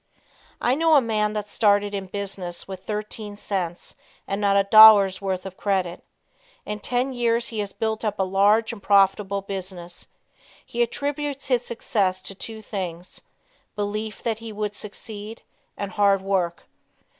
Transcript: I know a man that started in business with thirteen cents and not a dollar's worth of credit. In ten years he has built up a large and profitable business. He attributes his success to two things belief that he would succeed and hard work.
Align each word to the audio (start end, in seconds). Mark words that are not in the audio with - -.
I 0.59 0.73
know 0.73 0.95
a 0.95 0.99
man 0.99 1.33
that 1.33 1.47
started 1.47 1.93
in 1.93 2.07
business 2.07 2.67
with 2.67 2.79
thirteen 2.83 3.35
cents 3.35 3.93
and 4.27 4.41
not 4.41 4.57
a 4.57 4.63
dollar's 4.63 5.21
worth 5.21 5.45
of 5.45 5.57
credit. 5.57 6.03
In 6.65 6.79
ten 6.79 7.13
years 7.13 7.49
he 7.49 7.59
has 7.59 7.71
built 7.71 8.03
up 8.03 8.17
a 8.17 8.23
large 8.23 8.73
and 8.73 8.81
profitable 8.81 9.43
business. 9.43 10.07
He 10.65 10.81
attributes 10.81 11.49
his 11.49 11.63
success 11.63 12.23
to 12.23 12.33
two 12.33 12.63
things 12.63 13.21
belief 13.75 14.23
that 14.23 14.39
he 14.39 14.51
would 14.51 14.75
succeed 14.75 15.43
and 15.77 15.91
hard 15.91 16.23
work. 16.23 16.63